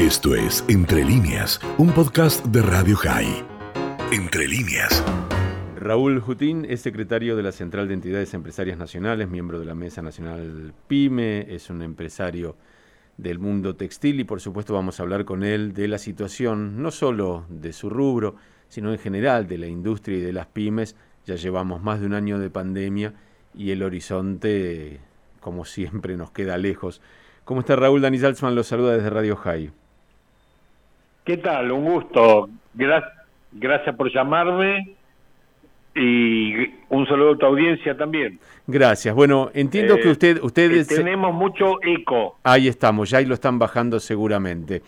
[0.00, 3.44] Esto es Entre líneas, un podcast de Radio High.
[4.10, 5.04] Entre líneas.
[5.76, 10.00] Raúl Jutín es secretario de la Central de Entidades Empresarias Nacionales, miembro de la Mesa
[10.00, 12.56] Nacional PYME, es un empresario
[13.18, 16.92] del mundo textil y por supuesto vamos a hablar con él de la situación, no
[16.92, 18.36] solo de su rubro,
[18.70, 20.96] sino en general de la industria y de las pymes.
[21.26, 23.12] Ya llevamos más de un año de pandemia
[23.52, 24.98] y el horizonte,
[25.40, 27.02] como siempre, nos queda lejos.
[27.44, 28.00] ¿Cómo está Raúl?
[28.00, 29.72] Dani Salzman lo saluda desde Radio High.
[31.24, 31.70] ¿Qué tal?
[31.70, 32.48] Un gusto.
[33.52, 34.96] gracias por llamarme
[35.94, 36.54] y
[36.88, 38.38] un saludo a tu audiencia también.
[38.66, 39.14] Gracias.
[39.14, 40.90] Bueno, entiendo que eh, usted, ustedes...
[40.90, 42.38] Eh, tenemos mucho eco.
[42.42, 44.82] Ahí estamos, ya ahí lo están bajando seguramente.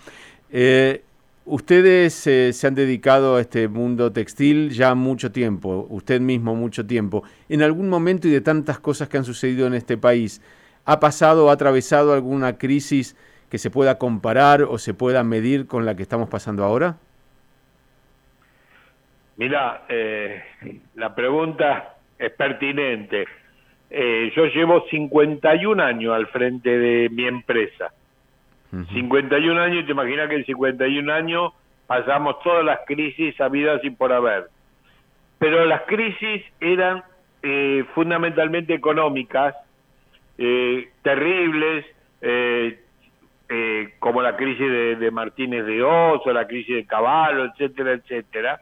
[0.50, 1.02] Eh,
[1.44, 7.24] ustedes se han dedicado a este mundo textil ya mucho tiempo, usted mismo mucho tiempo.
[7.48, 10.40] En algún momento y de tantas cosas que han sucedido en este país,
[10.84, 13.16] ¿ha pasado o ha atravesado alguna crisis
[13.52, 16.96] que se pueda comparar o se pueda medir con la que estamos pasando ahora?
[19.36, 20.42] Mira, eh,
[20.94, 23.26] la pregunta es pertinente.
[23.90, 27.92] Eh, yo llevo 51 años al frente de mi empresa.
[28.94, 31.52] 51 años, te imaginas que en 51 años
[31.86, 34.46] pasamos todas las crisis habidas y por haber.
[35.38, 37.02] Pero las crisis eran
[37.42, 39.54] eh, fundamentalmente económicas,
[41.02, 41.84] terribles,
[43.98, 48.60] como la crisis de, de Martínez de Oso, la crisis de Caballo, etcétera, etcétera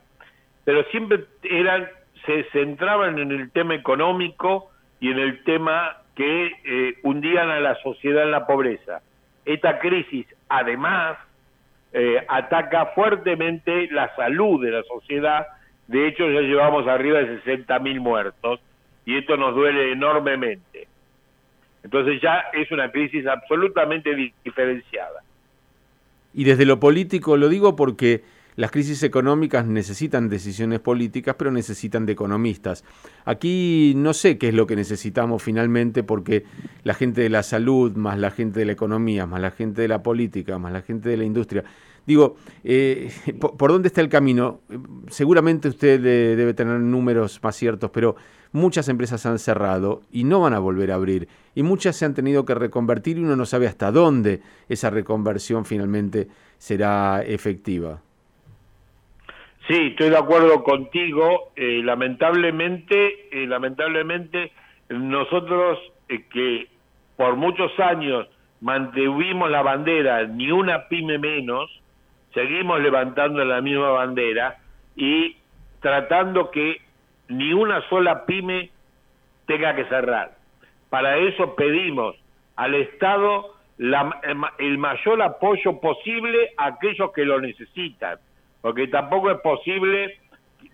[0.65, 1.89] pero siempre eran
[2.27, 7.77] se centraban en el tema económico y en el tema que eh, hundían a la
[7.83, 9.01] sociedad en la pobreza.
[9.45, 11.17] Esta crisis, además,
[11.93, 15.47] eh, ataca fuertemente la salud de la sociedad.
[15.89, 18.61] De hecho, ya llevamos arriba de 60.000 muertos
[19.07, 20.87] y esto nos duele enormemente.
[21.83, 24.11] Entonces ya es una crisis absolutamente
[24.45, 25.23] diferenciada.
[26.35, 28.23] Y desde lo político lo digo porque
[28.57, 32.85] las crisis económicas necesitan decisiones políticas, pero necesitan de economistas.
[33.25, 36.45] Aquí no sé qué es lo que necesitamos finalmente porque
[36.83, 39.89] la gente de la salud, más la gente de la economía, más la gente de
[39.89, 41.65] la política, más la gente de la industria.
[42.07, 44.61] Digo, eh, ¿por, dónde está el camino?
[45.09, 48.17] Seguramente usted debe tener números más ciertos, pero
[48.53, 51.29] muchas empresas han cerrado y no van a volver a abrir.
[51.55, 55.65] Y muchas se han tenido que reconvertir y uno no sabe hasta dónde esa reconversión
[55.65, 56.29] finalmente
[56.59, 58.01] será efectiva.
[59.69, 61.53] Sí, estoy de acuerdo contigo.
[61.55, 64.53] Eh, lamentablemente, eh, lamentablemente,
[64.89, 65.79] nosotros
[66.09, 66.67] eh, que
[67.17, 68.27] por muchos años
[68.61, 71.71] mantuvimos la bandera, ni una pyme menos,
[72.35, 74.59] seguimos levantando la misma bandera
[74.97, 75.37] y
[75.81, 76.81] tratando que
[77.29, 78.71] ni una sola pyme
[79.47, 80.33] tenga que cerrar.
[80.89, 82.17] Para eso pedimos
[82.57, 88.19] al Estado el mayor apoyo posible a aquellos que lo necesitan
[88.61, 90.19] porque tampoco es posible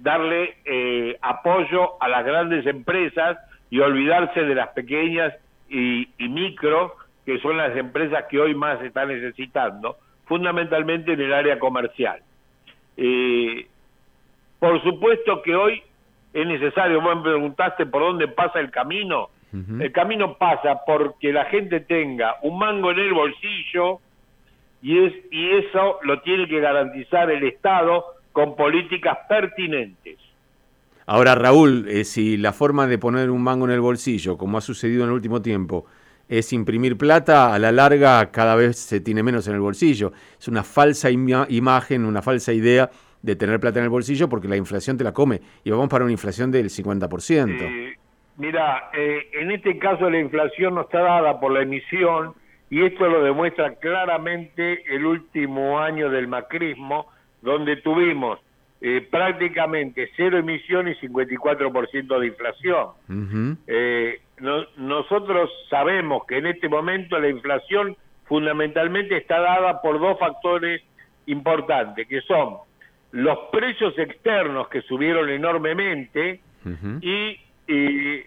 [0.00, 3.38] darle eh, apoyo a las grandes empresas
[3.70, 5.34] y olvidarse de las pequeñas
[5.68, 6.94] y, micro,
[7.24, 12.20] que son las empresas que hoy más se están necesitando, fundamentalmente en el área comercial.
[12.96, 13.66] Eh,
[14.58, 15.82] por supuesto que hoy
[16.32, 19.30] es necesario, vos me preguntaste por dónde pasa el camino,
[19.80, 24.00] el camino pasa porque la gente tenga un mango en el bolsillo,
[24.82, 30.18] y, es, y eso lo tiene que garantizar el Estado con políticas pertinentes.
[31.06, 34.60] Ahora, Raúl, eh, si la forma de poner un mango en el bolsillo, como ha
[34.60, 35.86] sucedido en el último tiempo,
[36.28, 40.12] es imprimir plata, a la larga cada vez se tiene menos en el bolsillo.
[40.38, 42.90] Es una falsa imagen, una falsa idea
[43.22, 46.04] de tener plata en el bolsillo porque la inflación te la come y vamos para
[46.04, 47.60] una inflación del 50%.
[47.60, 47.96] Eh,
[48.36, 52.34] mira, eh, en este caso la inflación no está dada por la emisión,
[52.68, 57.06] y esto lo demuestra claramente el último año del macrismo,
[57.40, 58.40] donde tuvimos
[58.80, 62.88] eh, prácticamente cero emisión y 54% de inflación.
[64.38, 70.82] Eh, nosotros sabemos que en este momento la inflación fundamentalmente está dada por dos factores
[71.26, 72.58] importantes, que son
[73.12, 76.40] los precios externos que subieron enormemente
[77.00, 77.38] y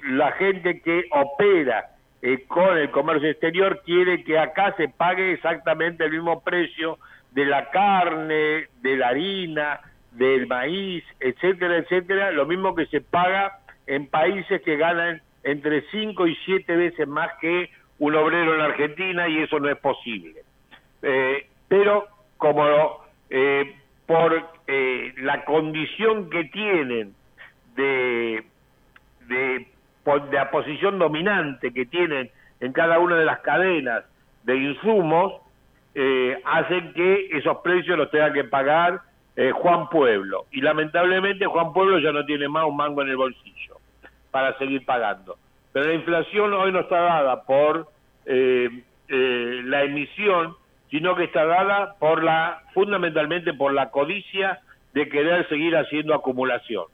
[0.04, 1.90] la gente que opera
[2.22, 6.98] eh, con el comercio exterior quiere que acá se pague exactamente el mismo precio
[7.32, 9.80] de la carne, de la harina,
[10.12, 16.28] del maíz, etcétera, etcétera, lo mismo que se paga en países que ganan entre 5
[16.28, 17.70] y 7 veces más que
[18.00, 20.42] un obrero en Argentina y eso no es posible.
[21.02, 22.08] Eh, pero
[22.38, 22.66] como
[23.30, 23.76] eh,
[24.06, 24.60] por
[25.18, 27.14] la condición que tienen
[27.76, 28.44] de,
[29.28, 29.68] de
[30.18, 34.04] de la posición dominante que tienen en cada una de las cadenas
[34.44, 35.34] de insumos,
[35.96, 39.02] eh, hacen que esos precios los tenga que pagar
[39.36, 40.46] eh, Juan Pueblo.
[40.52, 43.79] Y lamentablemente Juan Pueblo ya no tiene más un mango en el bolsillo
[44.32, 45.38] para seguir pagando.
[45.72, 47.88] Pero la inflación hoy no está dada por
[48.26, 50.56] eh, la emisión,
[50.90, 54.60] sino que está dada por la, fundamentalmente por la codicia
[54.94, 56.86] de querer seguir haciendo acumulación.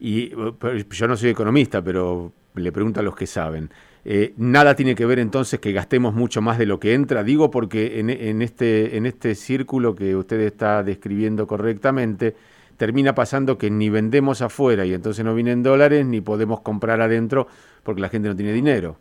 [0.00, 3.70] Y yo no soy economista, pero le pregunto a los que saben.
[4.04, 7.22] Eh, nada tiene que ver entonces que gastemos mucho más de lo que entra.
[7.22, 12.34] Digo porque en, este, en este círculo que usted está describiendo correctamente,
[12.76, 17.46] termina pasando que ni vendemos afuera y entonces no vienen dólares, ni podemos comprar adentro
[17.82, 18.96] porque la gente no tiene dinero.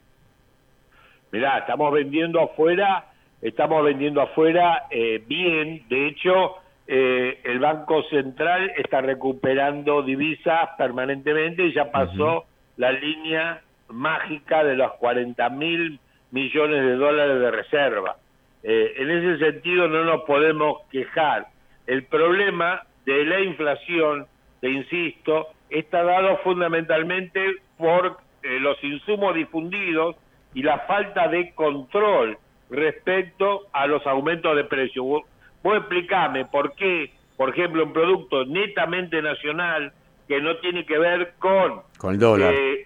[1.32, 3.06] Mirá, estamos vendiendo afuera,
[3.42, 5.84] estamos vendiendo afuera eh, bien.
[5.90, 12.46] De hecho, eh, el Banco Central está recuperando divisas permanentemente y ya pasó
[12.78, 16.00] la línea mágica de los 40 mil
[16.32, 18.18] millones de dólares de reserva.
[18.64, 21.48] Eh, en ese sentido no nos podemos quejar.
[21.88, 24.26] El problema de la inflación,
[24.62, 30.16] te insisto, está dado fundamentalmente por eh, los insumos difundidos
[30.54, 32.38] y la falta de control
[32.70, 35.06] respecto a los aumentos de precios.
[35.06, 39.94] Vos explícame por qué, por ejemplo, un producto netamente nacional
[40.28, 42.54] que no tiene que ver con, con el dólar.
[42.54, 42.84] Eh,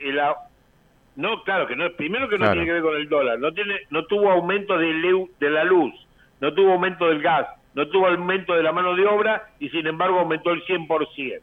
[1.16, 1.92] no, claro que no.
[1.94, 3.40] Primero que no tiene que ver con el dólar.
[3.40, 5.94] No tiene, no tuvo aumento de, de la luz,
[6.40, 7.48] no tuvo aumento del gas,
[7.78, 11.42] no tuvo aumento de la mano de obra y sin embargo aumentó el 100%.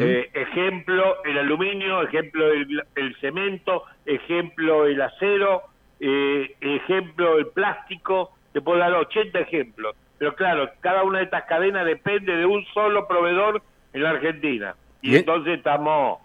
[0.00, 5.64] eh, ejemplo el aluminio, ejemplo el, el cemento, ejemplo el acero,
[6.00, 8.32] eh, ejemplo el plástico.
[8.54, 9.94] Te puedo dar 80 ejemplos.
[10.16, 13.62] Pero claro, cada una de estas cadenas depende de un solo proveedor
[13.92, 14.74] en la Argentina.
[15.02, 16.18] Y entonces estamos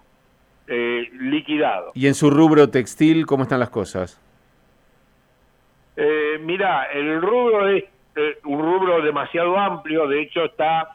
[0.67, 1.91] eh, liquidado.
[1.95, 4.21] ¿Y en su rubro textil cómo están las cosas?
[5.97, 7.83] Eh, mira, el rubro es
[8.15, 10.87] eh, un rubro demasiado amplio, de hecho está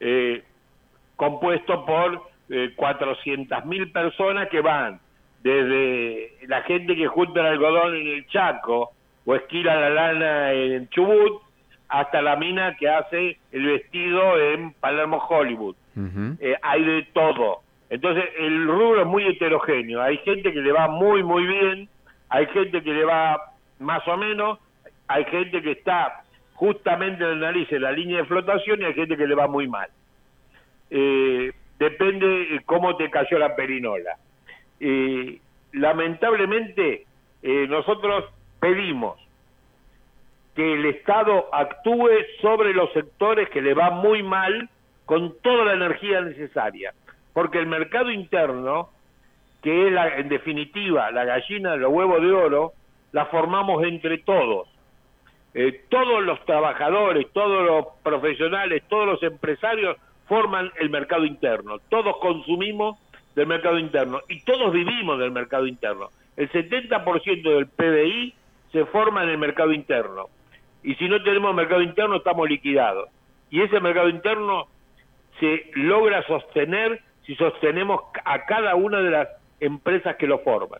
[0.00, 0.42] eh,
[1.16, 5.00] compuesto por eh, 400.000 personas que van
[5.42, 8.90] desde la gente que junta el algodón en el Chaco
[9.24, 11.42] o esquila la lana en Chubut
[11.88, 15.76] hasta la mina que hace el vestido en Palermo Hollywood.
[16.62, 17.62] hay de todo.
[17.88, 20.02] Entonces, el rubro es muy heterogéneo.
[20.02, 21.88] Hay gente que le va muy, muy bien,
[22.28, 23.40] hay gente que le va
[23.78, 24.58] más o menos,
[25.06, 26.22] hay gente que está
[26.58, 29.88] justamente en el la línea de flotación y hay gente que le va muy mal.
[30.90, 34.16] Eh, depende cómo te cayó la perinola.
[34.80, 35.40] Eh,
[35.72, 37.06] lamentablemente,
[37.42, 38.24] eh, nosotros
[38.60, 39.18] pedimos
[40.54, 42.10] que el Estado actúe
[42.42, 44.68] sobre los sectores que le va muy mal
[45.06, 46.92] con toda la energía necesaria
[47.38, 48.88] porque el mercado interno,
[49.62, 52.72] que es la, en definitiva la gallina de los huevos de oro,
[53.12, 54.67] la formamos entre todos.
[55.60, 59.96] Eh, todos los trabajadores, todos los profesionales, todos los empresarios
[60.28, 61.80] forman el mercado interno.
[61.88, 62.96] Todos consumimos
[63.34, 66.10] del mercado interno y todos vivimos del mercado interno.
[66.36, 68.34] El 70% del PBI
[68.70, 70.28] se forma en el mercado interno.
[70.84, 73.08] Y si no tenemos mercado interno, estamos liquidados.
[73.50, 74.68] Y ese mercado interno
[75.40, 79.28] se logra sostener si sostenemos a cada una de las
[79.58, 80.78] empresas que lo forman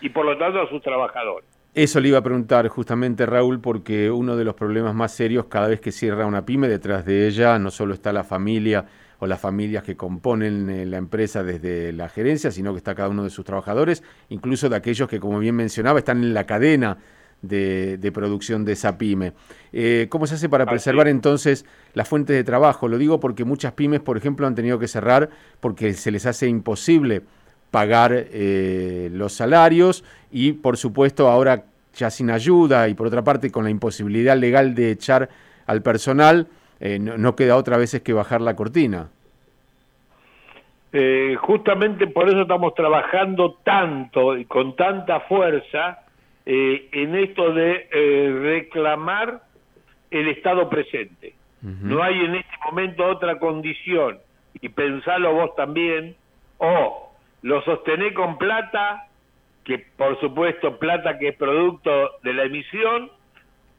[0.00, 1.51] y por lo tanto a sus trabajadores.
[1.74, 5.68] Eso le iba a preguntar justamente Raúl, porque uno de los problemas más serios cada
[5.68, 8.84] vez que cierra una pyme, detrás de ella no solo está la familia
[9.18, 13.08] o las familias que componen eh, la empresa desde la gerencia, sino que está cada
[13.08, 16.98] uno de sus trabajadores, incluso de aquellos que, como bien mencionaba, están en la cadena
[17.40, 19.32] de, producción de esa pyme.
[19.72, 21.64] Eh, ¿Cómo se hace para preservar entonces
[21.94, 22.86] las fuentes de trabajo?
[22.86, 26.48] Lo digo porque muchas pymes, por ejemplo, han tenido que cerrar porque se les hace
[26.48, 27.22] imposible
[27.72, 31.64] pagar eh, los salarios y, por supuesto, ahora
[31.94, 35.28] ya sin ayuda y, por otra parte, con la imposibilidad legal de echar
[35.66, 36.46] al personal,
[36.78, 39.08] eh, no, queda otra vez que bajar la cortina.
[41.40, 46.02] justamente por eso estamos trabajando tanto y con tanta fuerza
[46.44, 49.42] eh, en esto de eh, reclamar
[50.10, 51.34] el Estado presente.
[51.62, 54.18] No hay en este momento otra condición,
[54.60, 56.16] y pensalo vos también,
[56.58, 57.11] o
[57.42, 59.08] lo sostené con plata,
[59.64, 63.10] que por supuesto plata que es producto de la emisión,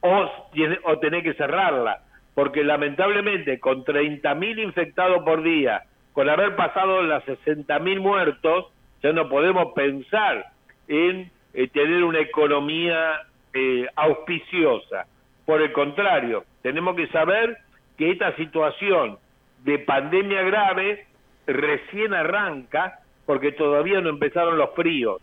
[0.00, 2.02] o, tiene, o que cerrarla,
[2.34, 8.66] porque lamentablemente con 30.000 infectados por día, con haber pasado las 60.000 muertos,
[9.02, 10.46] ya no podemos pensar
[10.88, 13.22] en eh, tener una economía
[13.54, 15.06] eh, auspiciosa.
[15.46, 17.58] Por el contrario, tenemos que saber
[17.96, 19.18] que esta situación
[19.64, 21.06] de pandemia grave
[21.46, 25.20] recién arranca porque todavía no empezaron los fríos.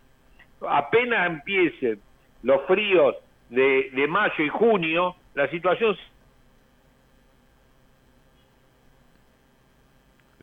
[0.68, 2.00] Apenas empiecen
[2.44, 3.16] los fríos
[3.50, 5.96] de, de mayo y junio, la situación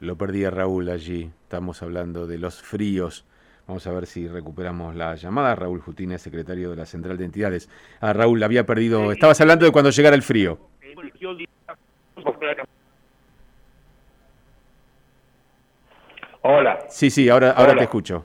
[0.01, 1.31] Lo perdí a Raúl allí.
[1.43, 3.25] Estamos hablando de los fríos.
[3.67, 5.55] Vamos a ver si recuperamos la llamada.
[5.55, 7.69] Raúl Jutine, secretario de la Central de Entidades.
[8.01, 9.11] Ah, Raúl, había perdido.
[9.11, 10.59] Estabas hablando de cuando llegara el frío.
[16.43, 16.81] Hola.
[16.89, 18.25] Sí, sí, ahora, ahora te escucho.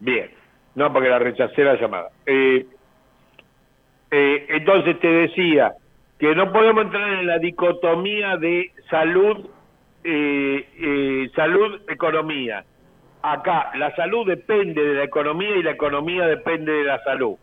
[0.00, 0.30] Bien.
[0.74, 2.10] No, porque la rechacé la llamada.
[2.26, 2.66] Eh,
[4.10, 5.72] eh, entonces te decía
[6.18, 9.48] que no podemos entrar en la dicotomía de salud
[10.08, 12.64] eh, eh, salud, economía.
[13.22, 17.34] Acá la salud depende de la economía y la economía depende de la salud.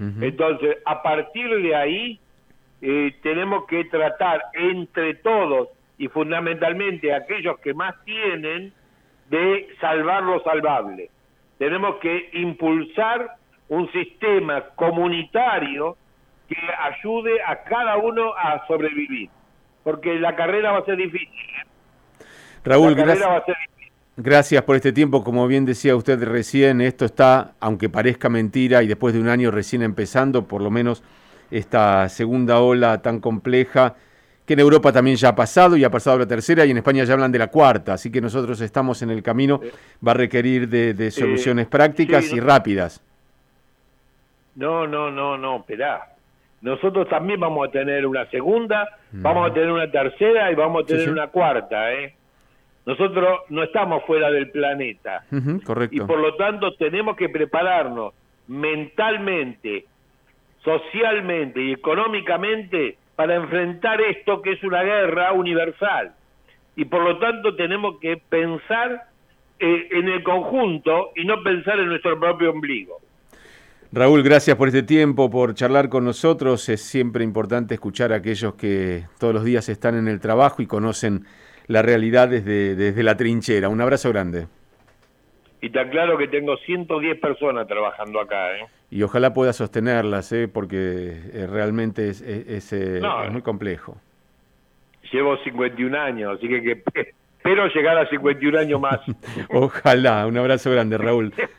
[0.00, 2.20] Entonces, a partir de ahí,
[2.82, 5.68] eh, tenemos que tratar entre todos
[5.98, 8.72] y fundamentalmente aquellos que más tienen
[9.28, 11.10] de salvar lo salvable.
[11.58, 13.36] Tenemos que impulsar
[13.68, 15.96] un sistema comunitario
[16.48, 19.28] que ayude a cada uno a sobrevivir
[19.88, 21.28] porque la carrera va a ser difícil.
[21.28, 21.66] ¿eh?
[22.62, 23.26] Raúl, gracias.
[24.18, 25.24] Gracias por este tiempo.
[25.24, 29.50] Como bien decía usted recién, esto está, aunque parezca mentira, y después de un año
[29.50, 31.02] recién empezando, por lo menos
[31.50, 33.94] esta segunda ola tan compleja,
[34.48, 37.04] que en Europa también ya ha pasado y ha pasado la tercera, y en España
[37.04, 37.92] ya hablan de la cuarta.
[37.92, 39.60] Así que nosotros estamos en el camino,
[40.04, 43.04] va a requerir de, soluciones prácticas y rápidas.
[44.56, 46.14] No, no, no, no, esperá
[46.60, 50.86] nosotros también vamos a tener una segunda, vamos a tener una tercera y vamos a
[50.86, 52.14] tener una cuarta, ¿eh?
[52.84, 55.24] Nosotros no estamos fuera del planeta.
[55.64, 55.94] correcto.
[55.94, 58.12] Y por lo tanto tenemos que prepararnos
[58.48, 59.84] mentalmente,
[60.64, 66.14] socialmente y económicamente para enfrentar esto que es una guerra universal.
[66.76, 69.08] Y por lo tanto tenemos que pensar
[69.58, 73.00] eh, en el conjunto y no pensar en nuestro propio ombligo.
[73.90, 76.68] Raúl, gracias por este tiempo, por charlar con nosotros.
[76.68, 80.68] Es siempre importante escuchar a aquellos que todos los días están en el trabajo y
[80.68, 81.24] conocen
[81.66, 83.68] la realidad desde, desde la trinchera.
[83.68, 84.46] Un abrazo grande.
[85.60, 88.58] Y te aclaro que tengo 110 personas trabajando acá.
[88.58, 88.66] ¿eh?
[88.90, 90.48] Y ojalá pueda sostenerlas, ¿eh?
[90.48, 93.98] porque eh, realmente es, es, eh, muy complejo.
[95.12, 96.82] Llevo 51 años, así que, que
[97.38, 99.00] espero llegar a 51 años más.
[99.50, 100.26] ojalá.
[100.26, 101.32] Un abrazo grande, Raúl.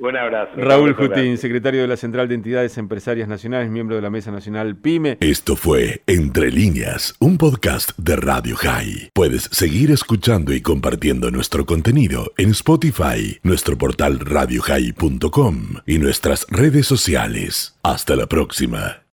[0.00, 0.52] Un abrazo.
[0.56, 4.76] Raúl Jutín, secretario de la Central de Entidades Empresarias Nacionales, miembro de la Mesa Nacional
[4.76, 5.18] PYME.
[5.20, 9.10] Esto fue Entre Líneas, un podcast de Radio High.
[9.14, 16.86] Puedes seguir escuchando y compartiendo nuestro contenido en Spotify, nuestro portal radiohigh.com y nuestras redes
[16.86, 17.78] sociales.
[17.82, 18.99] Hasta la próxima.